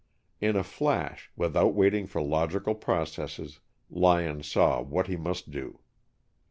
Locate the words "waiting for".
1.75-2.23